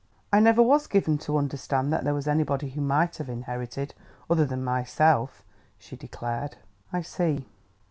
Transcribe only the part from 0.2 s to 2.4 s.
"I never was given to understand that there was